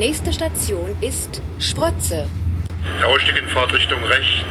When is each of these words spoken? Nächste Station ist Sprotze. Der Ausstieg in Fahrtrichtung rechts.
Nächste 0.00 0.32
Station 0.32 0.96
ist 1.02 1.42
Sprotze. 1.58 2.26
Der 2.98 3.06
Ausstieg 3.06 3.36
in 3.36 3.46
Fahrtrichtung 3.48 4.02
rechts. 4.02 4.46